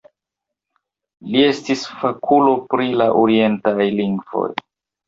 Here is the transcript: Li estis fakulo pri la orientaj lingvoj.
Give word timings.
Li 1.35 1.43
estis 1.49 1.85
fakulo 2.01 2.57
pri 2.73 2.89
la 3.05 3.09
orientaj 3.25 3.79
lingvoj. 4.03 4.49